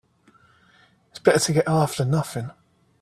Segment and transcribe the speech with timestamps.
[1.23, 2.49] Better to get half than nothing.